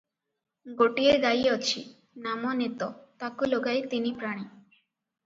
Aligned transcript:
ଗୋଟିଏ 0.77 1.11
ଗାଈ 1.25 1.43
ଅଛି, 1.55 1.83
ନାମ 2.23 2.53
ନେତ, 2.63 2.87
ତାକୁ 3.25 3.51
ଲଗାଇ 3.53 3.85
ତିନିପ୍ରାଣୀ। 3.93 4.47